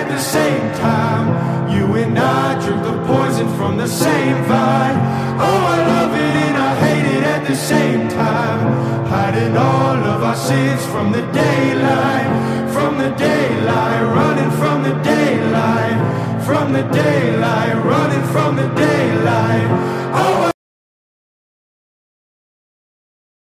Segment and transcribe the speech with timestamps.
[0.00, 1.26] At the same time.
[1.70, 4.96] You and I drink the poison from the same vine.
[5.46, 8.60] Oh, I love it and I hate it at the same time.
[9.06, 12.28] Hiding all of our sins from the daylight,
[12.72, 15.98] from the daylight, running from the daylight,
[16.46, 19.89] from the daylight, running from the daylight.